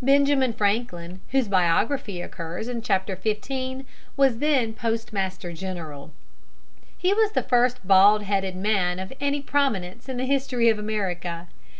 Benjamin 0.00 0.52
Franklin, 0.52 1.20
whose 1.30 1.48
biography 1.48 2.20
occurs 2.22 2.68
in 2.68 2.80
Chapter 2.80 3.16
XV., 3.20 3.84
was 4.16 4.38
then 4.38 4.72
Postmaster 4.72 5.52
General. 5.52 6.12
He 6.96 7.12
was 7.12 7.32
the 7.32 7.42
first 7.42 7.84
bald 7.84 8.22
headed 8.22 8.54
man 8.54 9.00
of 9.00 9.12
any 9.20 9.42
prominence 9.42 10.08
in 10.08 10.16
the 10.16 10.26
history 10.26 10.68
of 10.68 10.78
America. 10.78 11.48